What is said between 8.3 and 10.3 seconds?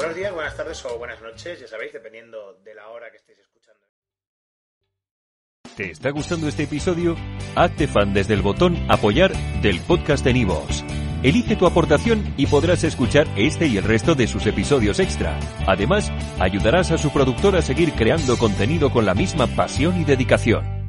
el botón Apoyar del podcast